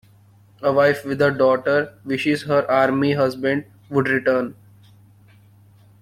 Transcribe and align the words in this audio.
A 0.63 0.73
wife 0.73 1.05
with 1.05 1.21
a 1.21 1.29
daughter 1.29 1.93
wishes 2.03 2.45
her 2.45 2.65
army 2.71 3.13
husband 3.13 3.65
would 3.91 4.07
return. 4.07 4.55